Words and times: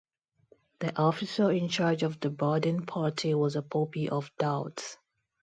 The 0.79 0.97
officer 0.99 1.51
in 1.51 1.69
charge 1.69 2.01
of 2.01 2.19
the 2.19 2.31
boarding 2.31 2.87
party 2.87 3.35
was 3.35 3.55
a 3.55 3.61
pupil 3.61 4.07
of 4.17 4.31
Dowds. 4.39 4.97